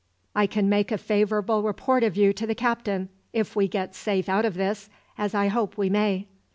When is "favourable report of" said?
0.97-2.17